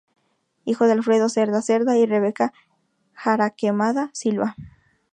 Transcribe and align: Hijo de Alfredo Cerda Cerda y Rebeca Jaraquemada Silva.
Hijo 0.65 0.87
de 0.87 0.93
Alfredo 0.93 1.29
Cerda 1.29 1.61
Cerda 1.61 1.95
y 1.95 2.07
Rebeca 2.07 2.53
Jaraquemada 3.13 4.09
Silva. 4.13 4.55